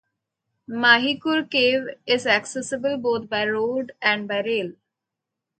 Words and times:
Mahi 0.67 1.19
Kur 1.19 1.43
Cave 1.45 1.83
is 2.07 2.25
accessible 2.25 2.97
both 2.97 3.29
by 3.29 3.45
road 3.45 3.91
and 4.01 4.27
by 4.27 4.39
rail. 4.41 4.71